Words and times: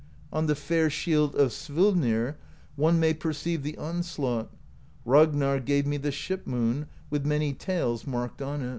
On 0.33 0.47
the 0.47 0.55
fair 0.55 0.89
shield 0.89 1.35
of 1.35 1.51
Svolnir 1.51 2.35
One 2.75 2.99
may 2.99 3.13
perceive 3.13 3.61
the 3.61 3.77
onslaught; 3.77 4.49
Ragnarr' 5.05 5.63
gave 5.63 5.85
me 5.85 5.97
the 5.97 6.11
Ship 6.11 6.47
Moon, 6.47 6.87
With 7.11 7.23
many 7.23 7.53
tales 7.53 8.07
marked 8.07 8.41
on 8.41 8.63
it. 8.63 8.69